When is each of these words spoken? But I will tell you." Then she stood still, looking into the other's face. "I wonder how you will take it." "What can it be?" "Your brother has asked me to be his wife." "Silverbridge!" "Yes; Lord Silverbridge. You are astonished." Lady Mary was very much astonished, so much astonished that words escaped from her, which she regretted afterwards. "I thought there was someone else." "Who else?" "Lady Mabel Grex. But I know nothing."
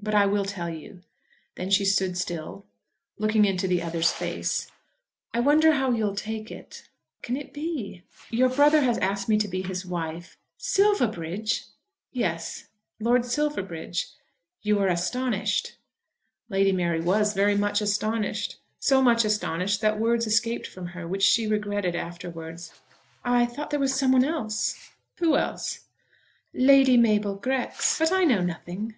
But 0.00 0.16
I 0.16 0.26
will 0.26 0.44
tell 0.44 0.68
you." 0.68 1.02
Then 1.54 1.70
she 1.70 1.84
stood 1.84 2.18
still, 2.18 2.66
looking 3.18 3.44
into 3.44 3.68
the 3.68 3.80
other's 3.82 4.10
face. 4.10 4.66
"I 5.32 5.38
wonder 5.38 5.74
how 5.74 5.92
you 5.92 6.06
will 6.06 6.16
take 6.16 6.50
it." 6.50 6.88
"What 7.14 7.22
can 7.22 7.36
it 7.36 7.52
be?" 7.52 8.02
"Your 8.30 8.48
brother 8.48 8.80
has 8.80 8.98
asked 8.98 9.28
me 9.28 9.38
to 9.38 9.46
be 9.46 9.62
his 9.62 9.86
wife." 9.86 10.36
"Silverbridge!" 10.58 11.66
"Yes; 12.10 12.66
Lord 12.98 13.24
Silverbridge. 13.24 14.08
You 14.60 14.80
are 14.80 14.88
astonished." 14.88 15.76
Lady 16.48 16.72
Mary 16.72 17.00
was 17.00 17.32
very 17.32 17.56
much 17.56 17.80
astonished, 17.80 18.56
so 18.80 19.00
much 19.00 19.24
astonished 19.24 19.80
that 19.82 20.00
words 20.00 20.26
escaped 20.26 20.66
from 20.66 20.86
her, 20.98 21.06
which 21.06 21.22
she 21.22 21.46
regretted 21.46 21.94
afterwards. 21.94 22.72
"I 23.24 23.46
thought 23.46 23.70
there 23.70 23.78
was 23.78 23.94
someone 23.94 24.24
else." 24.24 24.90
"Who 25.18 25.36
else?" 25.36 25.86
"Lady 26.52 26.96
Mabel 26.96 27.36
Grex. 27.36 28.00
But 28.00 28.10
I 28.10 28.24
know 28.24 28.40
nothing." 28.42 28.96